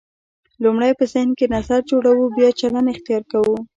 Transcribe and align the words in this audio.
لومړی 0.63 0.91
په 0.99 1.05
ذهن 1.11 1.29
کې 1.37 1.45
نظر 1.55 1.79
جوړوو 1.89 2.33
بیا 2.37 2.49
چلند 2.59 2.87
اختیار 2.93 3.23
کوو. 3.31 3.55